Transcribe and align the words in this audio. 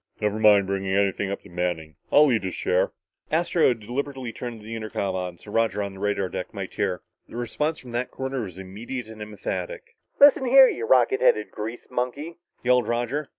"Never 0.19 0.39
mind 0.39 0.65
bringing 0.65 0.95
anything 0.95 1.29
up 1.29 1.41
to 1.41 1.49
Manning. 1.49 1.95
I'll 2.11 2.31
eat 2.31 2.43
his 2.43 2.55
share." 2.55 2.91
Astro 3.31 3.67
had 3.67 3.81
deliberately 3.81 4.33
turned 4.33 4.59
the 4.59 4.75
intercom 4.75 5.13
on 5.13 5.37
so 5.37 5.51
Roger 5.51 5.83
on 5.83 5.93
the 5.93 5.99
radar 5.99 6.27
deck 6.27 6.55
might 6.55 6.73
hear. 6.73 7.01
The 7.29 7.35
response 7.35 7.77
from 7.77 7.91
that 7.91 8.09
corner 8.09 8.41
was 8.41 8.57
immediate 8.57 9.05
and 9.07 9.21
emphatic. 9.21 9.95
"Listen, 10.19 10.47
you 10.47 10.87
rocket 10.87 11.21
headed 11.21 11.51
grease 11.51 11.85
monkey," 11.91 12.37
yelled 12.63 12.87
Roger. 12.87 13.29